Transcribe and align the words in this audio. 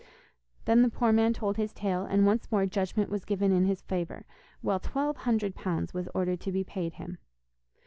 Then 0.65 0.81
the 0.81 0.89
poor 0.89 1.11
man 1.13 1.31
told 1.31 1.57
his 1.57 1.71
tale, 1.73 2.05
and 2.05 2.25
once 2.25 2.51
more 2.51 2.65
judgment 2.65 3.11
was 3.11 3.23
given 3.23 3.51
in 3.51 3.65
his 3.65 3.83
favour, 3.83 4.25
while 4.61 4.79
twelve 4.79 5.15
hundred 5.15 5.53
pounds 5.53 5.93
was 5.93 6.07
ordered 6.15 6.39
to 6.39 6.51
be 6.51 6.63
paid 6.63 6.93
him. 6.93 7.19